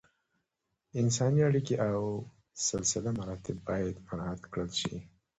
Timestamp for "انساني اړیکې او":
1.01-1.99